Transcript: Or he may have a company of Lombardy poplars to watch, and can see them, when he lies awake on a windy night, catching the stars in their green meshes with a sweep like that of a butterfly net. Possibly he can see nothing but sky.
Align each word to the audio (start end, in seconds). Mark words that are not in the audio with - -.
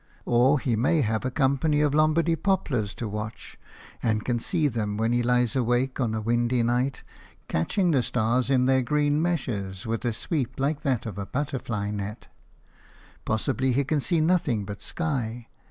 Or 0.25 0.57
he 0.59 0.75
may 0.75 1.01
have 1.01 1.25
a 1.25 1.29
company 1.29 1.79
of 1.81 1.93
Lombardy 1.93 2.35
poplars 2.35 2.95
to 2.95 3.07
watch, 3.07 3.59
and 4.01 4.25
can 4.25 4.39
see 4.39 4.67
them, 4.67 4.97
when 4.97 5.11
he 5.11 5.21
lies 5.21 5.55
awake 5.55 5.99
on 5.99 6.15
a 6.15 6.21
windy 6.21 6.63
night, 6.63 7.03
catching 7.47 7.91
the 7.91 8.01
stars 8.01 8.49
in 8.49 8.65
their 8.65 8.81
green 8.81 9.21
meshes 9.21 9.85
with 9.85 10.03
a 10.03 10.11
sweep 10.11 10.59
like 10.59 10.81
that 10.81 11.05
of 11.05 11.19
a 11.19 11.27
butterfly 11.27 11.91
net. 11.91 12.25
Possibly 13.25 13.73
he 13.73 13.83
can 13.83 13.99
see 13.99 14.21
nothing 14.21 14.65
but 14.65 14.81
sky. 14.81 15.49